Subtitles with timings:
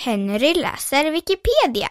[0.00, 1.88] Henry läser Wikipedia.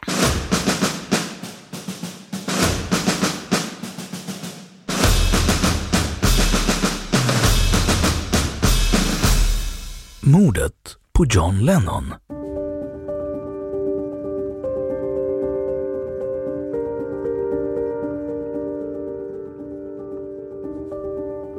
[10.21, 10.73] Mordet
[11.13, 12.13] på John Lennon.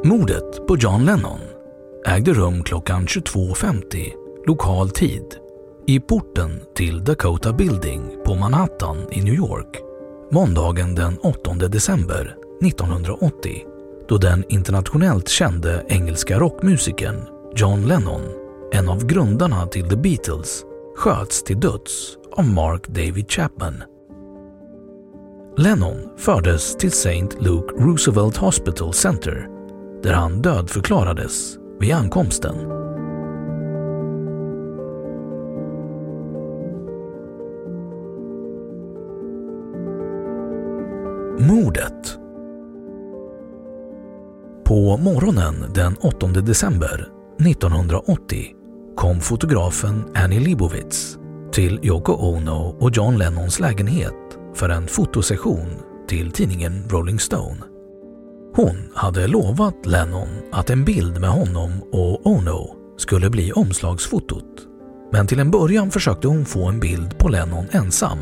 [0.05, 1.41] Mordet på John Lennon
[2.07, 4.13] ägde rum klockan 22.50
[4.47, 5.48] lokal tid
[5.89, 9.81] i porten till Dakota Building på Manhattan i New York
[10.33, 13.65] måndagen den 8 december 1980
[14.09, 18.23] då den internationellt kände engelska rockmusikern John Lennon,
[18.73, 20.65] en av grundarna till The Beatles,
[20.97, 23.83] sköts till döds av Mark David Chapman.
[25.57, 27.29] Lennon fördes till St.
[27.39, 29.49] Luke Roosevelt Hospital Center
[30.03, 32.78] där han dödförklarades vid ankomsten.
[41.41, 42.19] Mordet
[44.65, 47.09] På morgonen den 8 december
[47.41, 48.47] 1980
[48.97, 51.19] kom fotografen Annie Leibovitz
[51.53, 54.15] till Yoko Ono och John Lennons lägenhet
[54.55, 55.69] för en fotosession
[56.09, 57.59] till tidningen Rolling Stone.
[58.55, 64.67] Hon hade lovat Lennon att en bild med honom och Ono skulle bli omslagsfotot.
[65.13, 68.19] Men till en början försökte hon få en bild på Lennon ensam.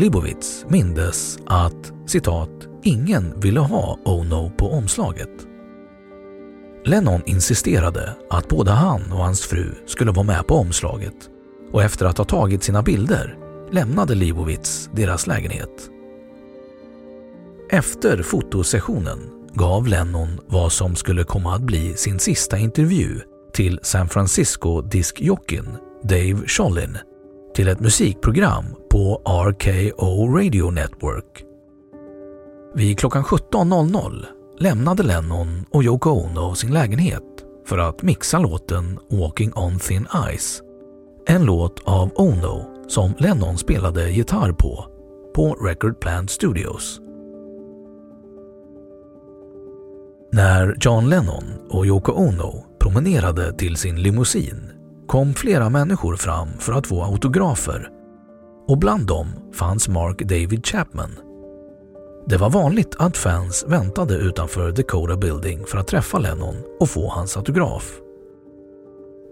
[0.00, 5.30] Leibovitz mindes att citat “ingen ville ha Ono på omslaget”.
[6.84, 11.14] Lennon insisterade att både han och hans fru skulle vara med på omslaget
[11.72, 13.38] och efter att ha tagit sina bilder
[13.72, 15.90] lämnade Leibovitz deras lägenhet.
[17.70, 19.18] Efter fotosessionen
[19.52, 23.20] gav Lennon vad som skulle komma att bli sin sista intervju
[23.52, 25.68] till San Francisco diskjockeyn
[26.02, 26.98] Dave Schollin
[27.54, 31.44] till ett musikprogram på RKO Radio Network.
[32.74, 34.24] Vid klockan 17.00
[34.58, 37.22] lämnade Lennon och Yoko Ono sin lägenhet
[37.66, 40.06] för att mixa låten Walking on thin
[40.36, 40.62] ice.
[41.26, 44.86] En låt av Ono som Lennon spelade gitarr på,
[45.34, 47.00] på Record Plant Studios.
[50.32, 54.72] När John Lennon och Yoko Ono promenerade till sin limousin
[55.06, 57.99] kom flera människor fram för att få autografer
[58.70, 61.10] och bland dem fanns Mark David Chapman.
[62.26, 67.08] Det var vanligt att fans väntade utanför Dakota Building för att träffa Lennon och få
[67.08, 68.00] hans autograf.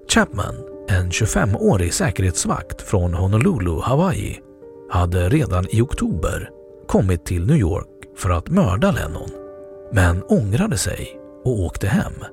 [0.08, 0.54] Chapman,
[0.88, 4.40] en 25-årig säkerhetsvakt från Honolulu, Hawaii,
[4.90, 6.50] hade redan i oktober
[6.86, 9.30] kommit till New York för att mörda Lennon,
[9.92, 12.24] men ångrade sig och åkte hem.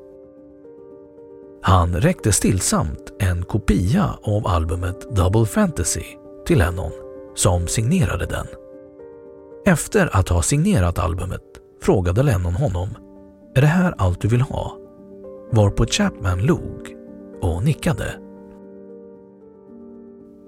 [1.62, 6.06] Han räckte stillsamt en kopia av albumet Double Fantasy
[6.46, 7.05] till Lennon
[7.36, 8.48] som signerade den.
[9.66, 11.42] Efter att ha signerat albumet
[11.82, 12.90] frågade Lennon honom
[13.56, 14.78] “Är det här allt du vill ha?”
[15.52, 16.96] varpå Chapman log
[17.42, 18.20] och nickade.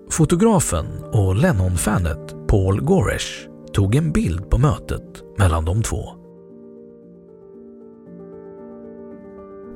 [0.09, 6.03] Fotografen och Lennon-fanet Paul Goresh tog en bild på mötet mellan de två.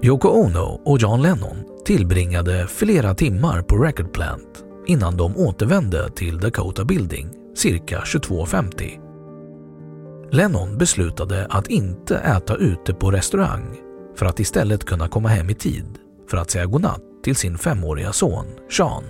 [0.04, 6.38] Yoko Ono och John Lennon tillbringade flera timmar på Record Plant innan de återvände till
[6.38, 9.00] Dakota Building cirka 22.50.
[10.32, 13.78] Lennon beslutade att inte äta ute på restaurang
[14.16, 16.00] för att istället kunna komma hem i tid
[16.30, 19.04] för att säga godnatt till sin femåriga son Sean.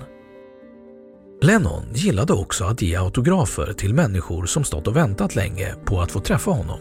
[1.42, 6.12] Lennon gillade också att ge autografer till människor som stått och väntat länge på att
[6.12, 6.80] få träffa honom.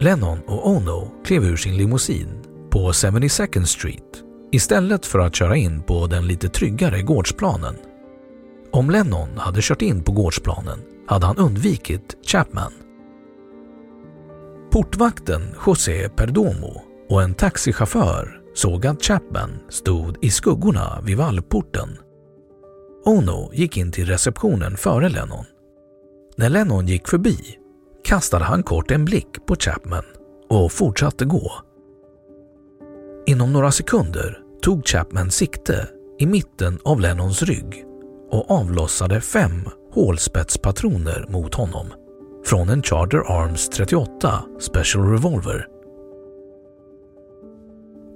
[0.00, 2.28] Lennon och Ono klev ur sin limousin
[2.70, 4.23] på 72nd Street
[4.54, 7.76] istället för att köra in på den lite tryggare gårdsplanen.
[8.70, 12.72] Om Lennon hade kört in på gårdsplanen hade han undvikit Chapman.
[14.70, 21.98] Portvakten José Perdomo och en taxichaufför såg att Chapman stod i skuggorna vid vallporten.
[23.04, 25.44] Ono gick in till receptionen före Lennon.
[26.36, 27.38] När Lennon gick förbi
[28.04, 30.04] kastade han kort en blick på Chapman
[30.48, 31.52] och fortsatte gå.
[33.26, 35.88] Inom några sekunder tog Chapman sikte
[36.18, 37.84] i mitten av Lennons rygg
[38.30, 41.86] och avlossade fem hålspetspatroner mot honom
[42.44, 45.66] från en Charter Arms 38 Special Revolver.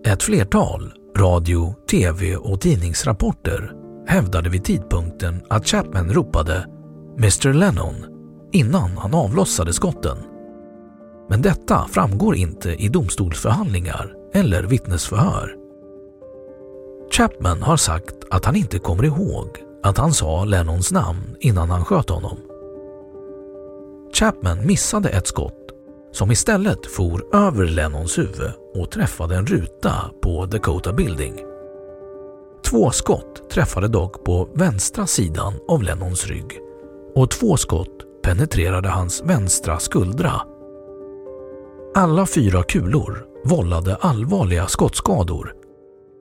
[0.07, 3.73] Ett flertal radio-, tv och tidningsrapporter
[4.07, 6.67] hävdade vid tidpunkten att Chapman ropade
[7.19, 8.07] “Mr Lennon”
[8.53, 10.19] innan han avlossade skotten.
[11.29, 15.58] Men detta framgår inte i domstolsförhandlingar eller vittnesförhör.
[17.19, 19.49] Chapman har sagt att han inte kommer ihåg
[19.83, 22.39] att han sa Lennons namn innan han sköt honom.
[24.15, 25.71] Chapman missade ett skott
[26.13, 29.93] som istället for över Lennons huvud och träffade en ruta
[30.23, 31.35] på Dakota Building.
[32.65, 36.59] Två skott träffade dock på vänstra sidan av Lennons rygg
[37.15, 40.33] och två skott penetrerade hans vänstra skuldra.
[41.95, 45.58] Alla fyra kulor vållade allvarliga skottskador.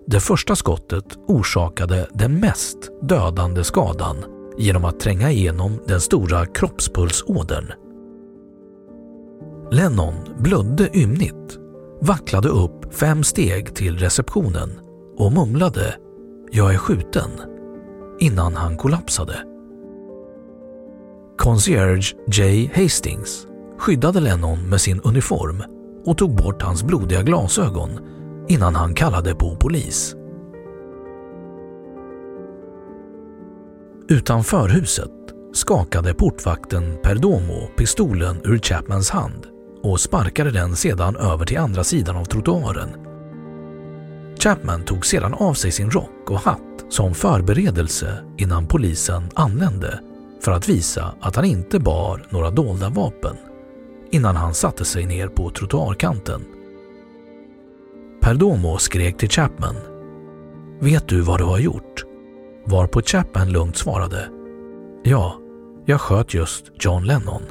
[0.10, 4.18] Det första skottet orsakade den mest dödande skadan
[4.58, 7.72] genom att tränga igenom den stora kroppspulsådern.
[9.72, 11.58] Lennon blödde ymnigt,
[12.02, 14.80] vacklade upp fem steg till receptionen
[15.18, 15.96] och mumlade
[16.52, 17.30] ”Jag är skjuten”
[18.20, 19.44] innan han kollapsade.
[21.38, 25.64] Concierge Jay Hastings skyddade Lennon med sin uniform
[26.06, 27.92] och tog bort hans blodiga glasögon
[28.50, 30.16] innan han kallade på polis.
[34.10, 35.12] Utanför huset
[35.54, 39.46] skakade portvakten Perdomo pistolen ur Chapmans hand
[39.84, 42.90] och sparkade den sedan över till andra sidan av trottoaren.
[44.40, 50.00] Chapman tog sedan av sig sin rock och hatt som förberedelse innan polisen anlände
[50.42, 53.36] för att visa att han inte bar några dolda vapen
[54.12, 56.57] innan han satte sig ner på trottoarkanten.
[58.22, 59.76] Perdomo skrek till Chapman.
[60.82, 62.06] Vet du vad du har gjort?
[62.66, 64.30] Varpå Chapman lugnt svarade.
[65.04, 65.40] Ja,
[65.86, 67.42] jag sköt just John Lennon.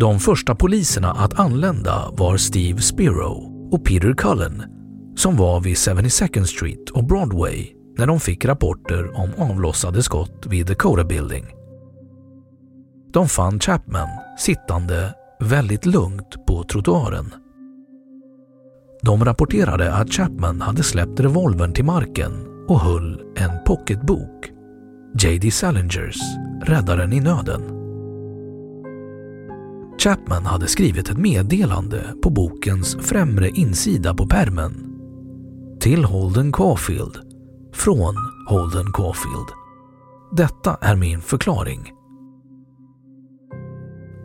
[0.00, 3.32] De första poliserna att anlända var Steve Spiro
[3.72, 4.62] och Peter Cullen
[5.16, 10.66] som var vid 72nd Street och Broadway när de fick rapporter om avlossade skott vid
[10.66, 11.46] Dakota Building.
[13.12, 17.34] De fann Chapman sittande väldigt lugnt på trottoaren.
[19.02, 22.32] De rapporterade att Chapman hade släppt revolvern till marken
[22.68, 24.50] och höll en pocketbok.
[25.18, 25.50] J.D.
[25.50, 26.20] Salingers,
[26.62, 27.79] Räddaren i nöden.
[30.00, 34.86] Chapman hade skrivit ett meddelande på bokens främre insida på pärmen.
[35.80, 37.18] Till Holden Caulfield.
[37.74, 38.14] Från
[38.48, 39.46] Holden Caulfield.
[40.32, 41.92] Detta är min förklaring.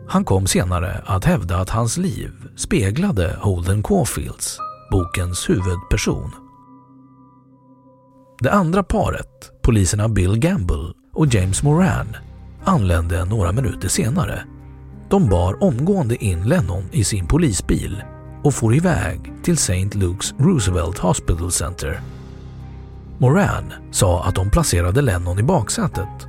[0.08, 4.58] Han kom senare att hävda att hans liv speglade Holden Caulfields,
[4.90, 6.30] bokens huvudperson.
[8.40, 12.16] Det andra paret, poliserna Bill Gamble och James Moran,
[12.64, 14.44] anlände några minuter senare
[15.10, 18.02] de bar omgående in Lennon i sin polisbil
[18.44, 19.74] och for iväg till St.
[19.74, 22.00] Luke's Roosevelt Hospital Center.
[23.18, 26.26] Moran sa att de placerade Lennon i baksätet.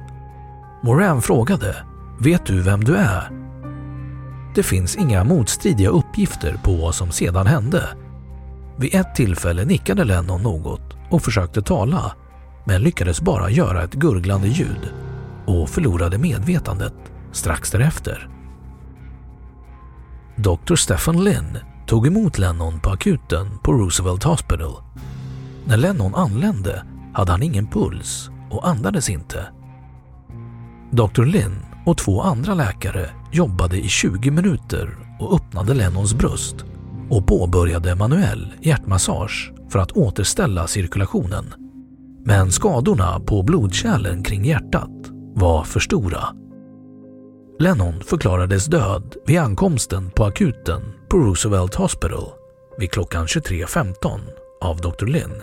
[0.84, 1.75] Moran frågade
[2.19, 3.31] “Vet du vem du är?”
[4.55, 7.84] Det finns inga motstridiga uppgifter på vad som sedan hände.
[8.77, 12.15] Vid ett tillfälle nickade Lennon något och försökte tala
[12.65, 14.93] men lyckades bara göra ett gurglande ljud
[15.46, 16.93] och förlorade medvetandet
[17.31, 18.37] strax därefter.
[20.38, 20.75] Dr.
[20.75, 24.74] Stefan Lynn tog emot Lennon på akuten på Roosevelt Hospital.
[25.65, 29.48] När Lennon anlände hade han ingen puls och andades inte.
[30.91, 31.24] Dr.
[31.24, 36.56] Lynn och två andra läkare jobbade i 20 minuter och öppnade Lennons bröst
[37.10, 41.53] och påbörjade manuell hjärtmassage för att återställa cirkulationen.
[42.25, 46.24] Men skadorna på blodkärlen kring hjärtat var för stora.
[47.59, 52.29] Lennon förklarades död vid ankomsten på akuten på Roosevelt Hospital
[52.77, 54.19] vid klockan 23.15
[54.61, 55.05] av Dr.
[55.05, 55.41] Lynn.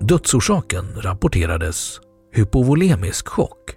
[0.00, 2.00] Dödsorsaken rapporterades
[2.32, 3.70] hypovolemisk chock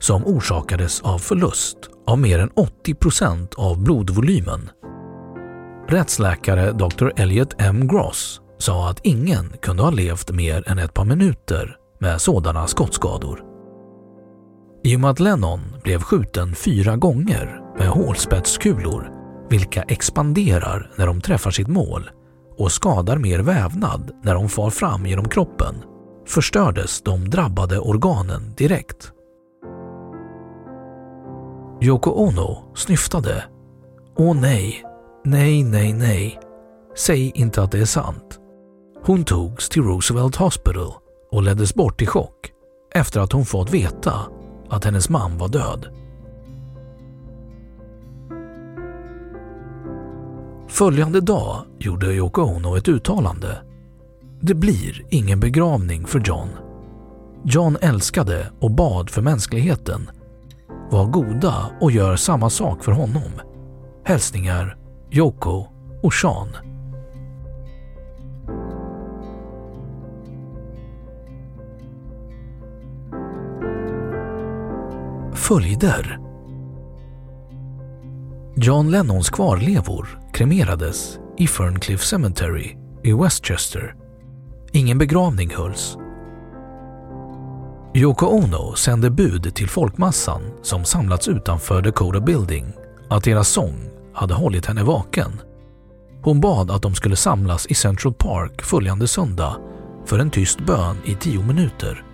[0.00, 4.70] som orsakades av förlust av mer än 80 procent av blodvolymen.
[5.88, 7.10] Rättsläkare Dr.
[7.16, 7.88] Elliot M.
[7.88, 13.44] Gross sa att ingen kunde ha levt mer än ett par minuter med sådana skottskador.
[14.84, 19.10] I och med att Lennon blev skjuten fyra gånger med hålspetskulor
[19.50, 22.10] vilka expanderar när de träffar sitt mål
[22.58, 25.74] och skadar mer vävnad när de far fram genom kroppen
[26.26, 29.12] förstördes de drabbade organen direkt.
[31.82, 33.44] Yoko Ono snyftade.
[34.16, 34.82] Åh nej,
[35.24, 36.40] nej, nej, nej.
[36.96, 38.40] Säg inte att det är sant.
[39.06, 40.92] Hon togs till Roosevelt Hospital
[41.30, 42.52] och leddes bort i chock
[42.94, 44.20] efter att hon fått veta
[44.68, 45.86] att hennes man var död.
[50.68, 53.62] Följande dag gjorde Yoko Ono ett uttalande.
[54.40, 56.48] Det blir ingen begravning för John.
[57.44, 60.10] John älskade och bad för mänskligheten.
[60.90, 63.32] Var goda och gör samma sak för honom.
[64.04, 64.76] Hälsningar
[65.10, 65.66] Yoko
[66.02, 66.73] och Sean.
[75.48, 76.18] Följder
[78.56, 83.94] John Lennons kvarlevor kremerades i Ferncliff Cemetery i Westchester.
[84.72, 85.96] Ingen begravning hölls.
[87.94, 92.72] Yoko Ono sände bud till folkmassan som samlats utanför Dakota Building
[93.08, 95.40] att deras sång hade hållit henne vaken.
[96.22, 99.56] Hon bad att de skulle samlas i Central Park följande söndag
[100.06, 102.13] för en tyst bön i tio minuter.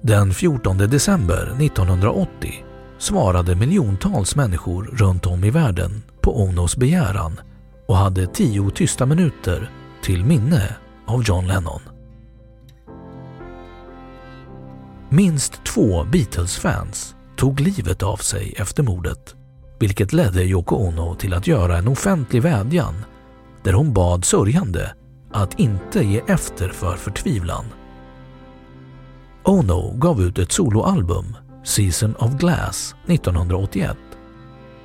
[0.00, 2.64] Den 14 december 1980
[2.98, 7.40] svarade miljontals människor runt om i världen på Onos begäran
[7.88, 9.70] och hade tio tysta minuter
[10.02, 10.76] till minne
[11.06, 11.80] av John Lennon.
[15.08, 19.34] Minst två Beatles-fans tog livet av sig efter mordet
[19.78, 22.94] vilket ledde Yoko Ono till att göra en offentlig vädjan
[23.62, 24.94] där hon bad sörjande
[25.32, 27.64] att inte ge efter för förtvivlan.
[29.48, 33.96] Ono gav ut ett soloalbum, Season of Glass, 1981.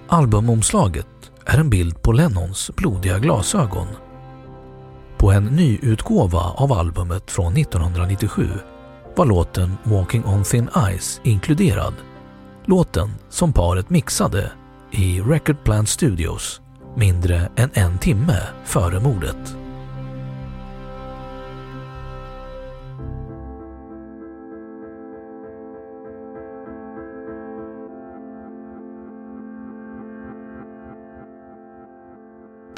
[0.07, 1.07] Albumomslaget
[1.45, 3.87] är en bild på Lennons blodiga glasögon.
[5.17, 8.49] På en nyutgåva av albumet från 1997
[9.15, 11.93] var låten Walking on thin ice inkluderad.
[12.65, 14.51] Låten som paret mixade
[14.91, 16.61] i Record Plant Studios
[16.95, 19.60] mindre än en timme före mordet.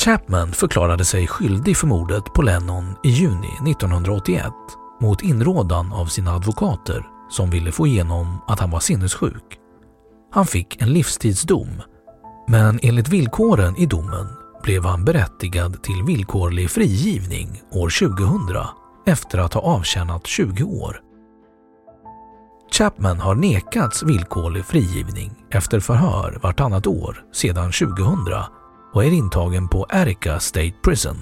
[0.04, 4.46] Chapman förklarade sig skyldig för mordet på Lennon i juni 1981
[5.02, 9.58] mot inrådan av sina advokater som ville få igenom att han var sinnessjuk.
[10.32, 11.82] Han fick en livstidsdom,
[12.48, 14.28] men enligt villkoren i domen
[14.64, 18.66] blev han berättigad till villkorlig frigivning år 2000
[19.06, 21.00] efter att ha avtjänat 20 år.
[22.72, 28.63] Chapman har nekats villkorlig frigivning efter förhör vartannat år sedan 2000
[28.94, 31.18] och är intagen på Erica State Prison.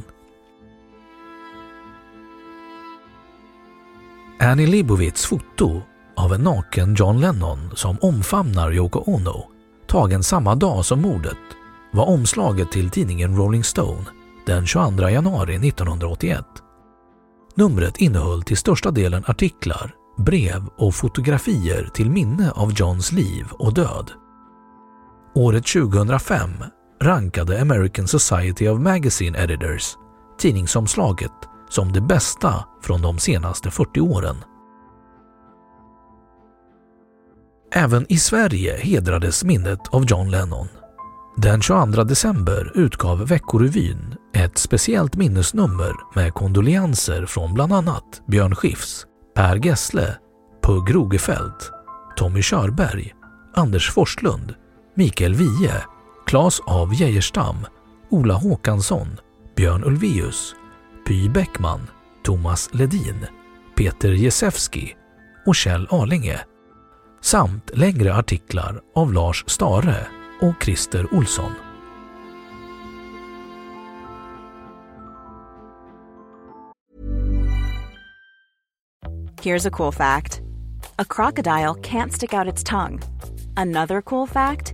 [4.39, 5.81] Annie Leibovitz foto
[6.15, 9.47] av en naken John Lennon som omfamnar Yoko Ono,
[9.87, 11.37] tagen samma dag som mordet,
[11.91, 14.05] var omslaget till tidningen Rolling Stone
[14.45, 16.45] den 22 januari 1981.
[17.55, 23.73] Numret innehöll till största delen artiklar, brev och fotografier till minne av Johns liv och
[23.73, 24.11] död.
[25.35, 26.49] Året 2005
[27.01, 29.97] rankade American Society of Magazine Editors
[30.39, 31.31] tidningsomslaget
[31.69, 34.35] som det bästa från de senaste 40 åren.
[37.73, 40.67] Även i Sverige hedrades minnet av John Lennon.
[41.37, 49.05] Den 22 december utgav Veckorevyn ett speciellt minnesnummer med kondolenser från bland annat Björn Skifs,
[49.35, 50.15] Per Gessle,
[50.63, 51.71] Pugh Rogefeldt,
[52.15, 53.13] Tommy Körberg,
[53.55, 54.55] Anders Forslund,
[54.95, 55.83] Mikael Wiehe,
[56.31, 57.55] Claes av Geijerstam,
[58.09, 59.07] Ola Håkansson,
[59.55, 60.55] Björn Ulvaeus,
[61.07, 61.87] Py Bäckman,
[62.23, 63.25] Thomas Ledin,
[63.75, 64.95] Peter Jesewski
[65.45, 66.39] och Kjell Arlinge
[67.21, 70.07] samt längre artiklar av Lars Stare
[70.41, 71.51] och Christer Olsson.
[79.41, 80.41] Here's a cool fact.
[80.95, 82.99] A crocodile can't stick out its tongue.
[83.57, 84.73] Another cool fact,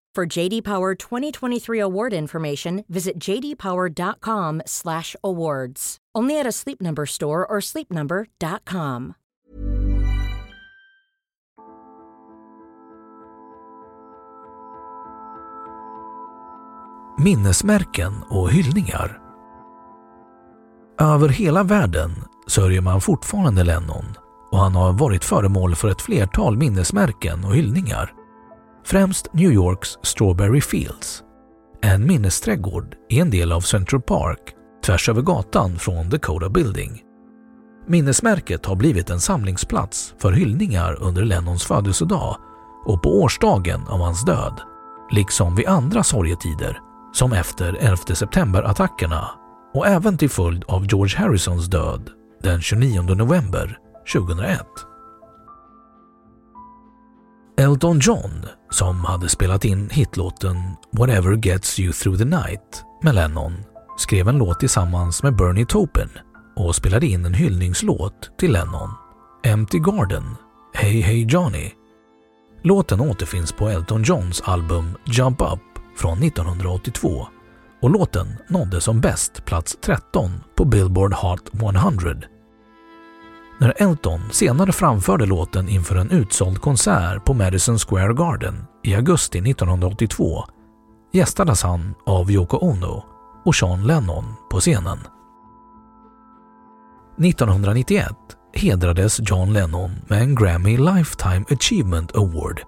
[0.17, 5.97] For JD Power 2023 award information, visit jdpower.com/awards.
[6.17, 9.13] Only at a Sleep Number store or sleepnumber.com.
[17.17, 19.19] Minnesmärken och hyllningar.
[20.99, 22.11] Över hela världen
[22.47, 24.05] sörjer man fortfarande Lennon
[24.51, 28.13] och han har varit föremål för ett flertal minnesmärken och hyllningar.
[28.83, 31.23] Främst New Yorks Strawberry Fields.
[31.81, 34.39] En minnesträdgård i en del av Central Park
[34.85, 37.01] tvärs över gatan från Dakota Building.
[37.87, 42.37] Minnesmärket har blivit en samlingsplats för hyllningar under Lennons födelsedag
[42.85, 44.61] och på årsdagen av hans död,
[45.11, 46.79] liksom vid andra sorgetider
[47.13, 49.27] som efter 11 september-attackerna
[49.73, 52.09] och även till följd av George Harrisons död
[52.43, 53.77] den 29 november
[54.13, 54.59] 2001.
[57.61, 60.55] Elton John, som hade spelat in hitlåten
[60.91, 63.53] “Whatever Gets You Through the Night” med Lennon,
[63.97, 66.09] skrev en låt tillsammans med Bernie Taupin
[66.55, 68.89] och spelade in en hyllningslåt till Lennon,
[69.43, 70.23] “Empty Garden”
[70.73, 71.71] Hey Hey Johnny.
[72.63, 77.27] Låten återfinns på Elton Johns album Jump Up från 1982
[77.81, 82.15] och låten nådde som bäst plats 13 på Billboard Hot 100.
[83.61, 89.39] När Elton senare framförde låten inför en utsåld konsert på Madison Square Garden i augusti
[89.39, 90.43] 1982
[91.13, 93.03] gästades han av Yoko Ono
[93.45, 94.97] och Sean Lennon på scenen.
[97.23, 98.09] 1991
[98.53, 102.61] hedrades John Lennon med en Grammy Lifetime Achievement Award.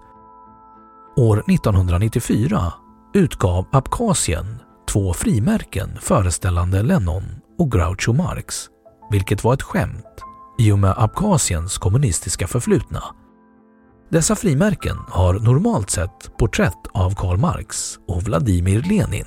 [1.16, 2.72] År 1994
[3.14, 7.24] utgav Abkhazien två frimärken föreställande Lennon
[7.58, 8.68] och Groucho Marx,
[9.10, 10.24] vilket var ett skämt
[10.58, 13.02] i och med Abkhaziens kommunistiska förflutna.
[14.10, 19.26] Dessa frimärken har normalt sett porträtt av Karl Marx och Vladimir Lenin.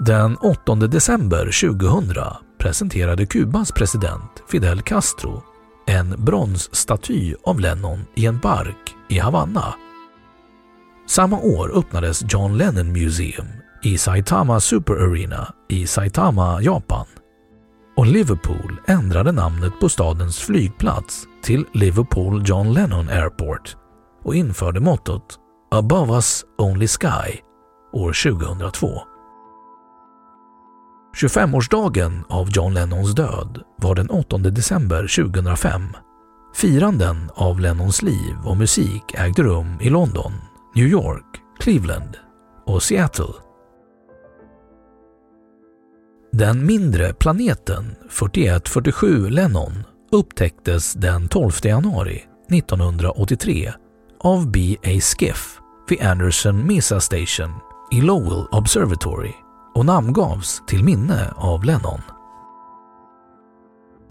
[0.00, 2.14] Den 8 december 2000
[2.58, 5.42] presenterade Kubas president Fidel Castro
[5.86, 9.74] en bronsstaty av Lennon i en park i Havanna.
[11.06, 13.46] Samma år öppnades John Lennon Museum
[13.82, 17.06] i Saitama Super Arena i Saitama, Japan.
[18.04, 23.76] Och Liverpool ändrade namnet på stadens flygplats till Liverpool John Lennon Airport
[24.24, 25.38] och införde mottot
[25.70, 27.40] “Above us only sky”
[27.92, 28.88] år 2002.
[31.22, 35.82] 25-årsdagen av John Lennons död var den 8 december 2005.
[36.54, 40.32] Firanden av Lennons liv och musik ägde rum i London,
[40.74, 42.16] New York, Cleveland
[42.66, 43.43] och Seattle.
[46.38, 49.72] Den mindre planeten 4147 Lennon
[50.12, 53.72] upptäcktes den 12 januari 1983
[54.20, 55.00] av B.A.
[55.00, 57.50] Skiff vid Anderson Mesa Station
[57.92, 59.32] i Lowell Observatory
[59.74, 62.00] och namngavs till minne av Lennon.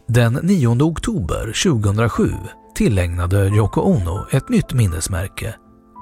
[0.08, 2.32] Den 9 oktober 2007
[2.76, 5.56] tillägnade Yoko Ono ett nytt minnesmärke,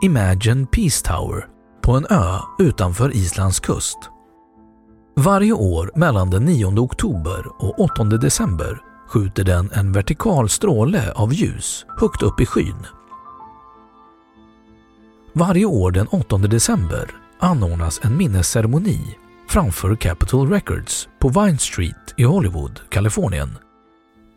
[0.04, 1.46] Imagine Peace Tower,
[1.82, 4.11] på en ö utanför Islands kust.
[5.16, 11.34] Varje år mellan den 9 oktober och 8 december skjuter den en vertikal stråle av
[11.34, 12.86] ljus högt upp i skyn.
[15.34, 22.24] Varje år den 8 december anordnas en minnesceremoni framför Capitol Records på Vine Street i
[22.24, 23.58] Hollywood, Kalifornien.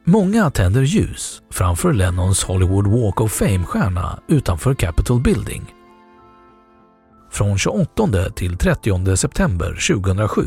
[0.04, 5.74] Många tänder ljus framför Lennons Hollywood Walk of Fame-stjärna utanför Capitol Building.
[7.34, 10.42] Från 28 till 30 september 2007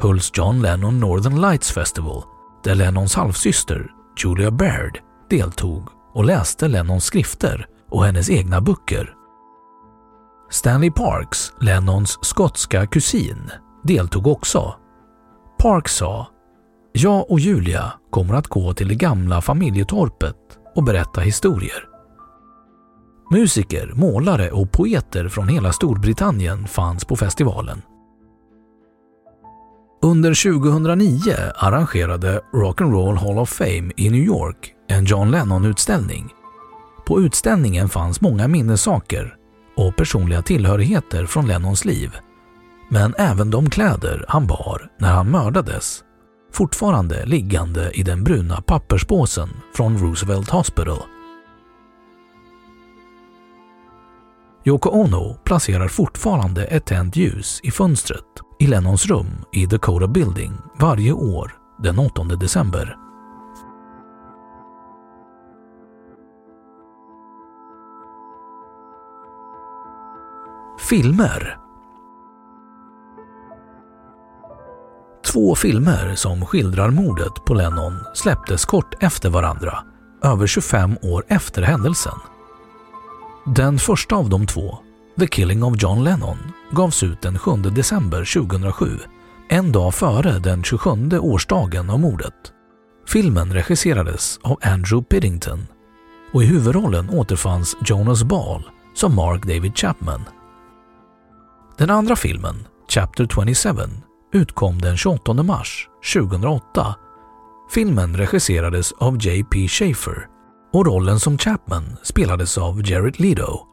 [0.00, 2.22] hölls John Lennon Northern Lights Festival
[2.64, 3.90] där Lennons halvsyster
[4.24, 9.14] Julia Baird deltog och läste Lennons skrifter och hennes egna böcker.
[10.50, 13.50] Stanley Parks, Lennons skotska kusin,
[13.84, 14.74] deltog också.
[15.58, 16.26] Parks sa
[16.92, 20.36] “Jag och Julia kommer att gå till det gamla familjetorpet
[20.74, 21.95] och berätta historier.
[23.30, 27.82] Musiker, målare och poeter från hela Storbritannien fanns på festivalen.
[30.02, 36.28] Under 2009 arrangerade Rock'n'Roll Hall of Fame i New York en John Lennon-utställning.
[37.06, 39.34] På utställningen fanns många minnessaker
[39.76, 42.16] och personliga tillhörigheter från Lennons liv.
[42.90, 46.04] Men även de kläder han bar när han mördades,
[46.52, 51.15] fortfarande liggande i den bruna papperspåsen från Roosevelt Hospital.
[54.68, 58.24] Yoko Ono placerar fortfarande ett tänt ljus i fönstret
[58.58, 61.52] i Lennons rum i Dakota Building varje år
[61.82, 62.96] den 8 december.
[70.88, 71.58] Filmer
[75.32, 79.78] Två filmer som skildrar mordet på Lennon släpptes kort efter varandra,
[80.22, 82.35] över 25 år efter händelsen.
[83.54, 84.78] Den första av de två,
[85.18, 86.38] The Killing of John Lennon,
[86.70, 88.98] gavs ut den 7 december 2007,
[89.48, 92.34] en dag före den 27 årsdagen av mordet.
[93.08, 95.66] Filmen regisserades av Andrew Piddington
[96.32, 98.62] och i huvudrollen återfanns Jonas Ball
[98.94, 100.24] som Mark David Chapman.
[101.78, 103.80] Den andra filmen, Chapter 27,
[104.32, 106.94] utkom den 28 mars 2008.
[107.70, 109.68] Filmen regisserades av J.P.
[109.68, 110.35] Schaefer
[110.76, 113.66] och rollen som Chapman spelades av Jared Leto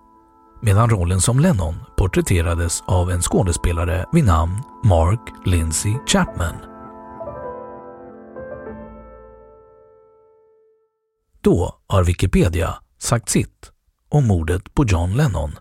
[0.61, 6.55] medan rollen som Lennon porträtterades av en skådespelare vid namn Mark Lindsay Chapman.
[11.41, 13.71] Då har Wikipedia sagt sitt
[14.09, 15.51] om mordet på John Lennon.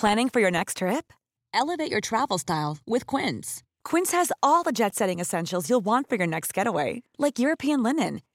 [0.00, 1.12] Planning for your next trip?
[1.54, 3.62] Elevate your travel style with Quince.
[3.90, 8.20] Quince has all the jet-setting essentials you'll want for your next getaway, like European linen,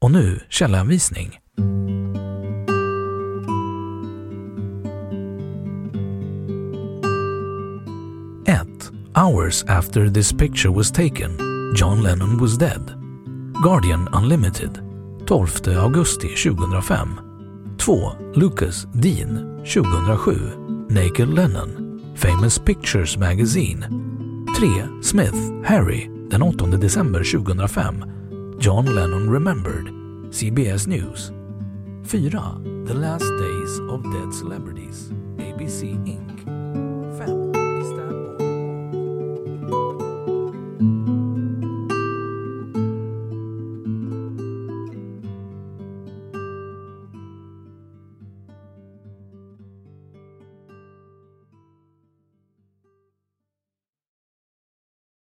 [0.00, 1.38] Och nu källhänvisning.
[8.46, 8.90] 1.
[9.14, 11.38] Hours after this picture was taken,
[11.74, 12.92] John Lennon was dead.
[13.62, 14.78] Guardian Unlimited
[15.26, 17.08] 12 augusti 2005
[17.78, 18.12] 2.
[18.34, 23.86] Lucas Dean 2007 Naked Lennon Famous Pictures Magazine
[24.58, 25.02] 3.
[25.02, 28.15] Smith Harry den 8 december 2005
[28.58, 29.86] John Lennon Remembered
[30.30, 31.30] CBS News
[32.08, 32.20] 4.
[32.86, 36.35] The Last Days of Dead Celebrities ABC Inc